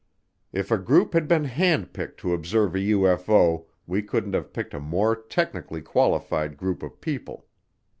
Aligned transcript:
If 0.51 0.71
a 0.71 0.79
group 0.79 1.13
had 1.13 1.27
been 1.27 1.43
hand 1.43 1.93
picked 1.93 2.19
to 2.21 2.33
observe 2.33 2.73
a 2.73 2.79
UFO, 2.79 3.65
we 3.85 4.01
couldn't 4.01 4.33
have 4.33 4.51
picked 4.51 4.73
a 4.73 4.79
more 4.79 5.15
technically 5.15 5.83
qualified 5.83 6.57
group 6.57 6.81
of 6.81 6.99
people. 7.01 7.45